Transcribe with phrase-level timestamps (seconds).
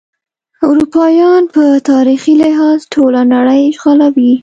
[0.69, 4.33] اروپایان په تاریخي لحاظ ټوله نړۍ اشغالوي.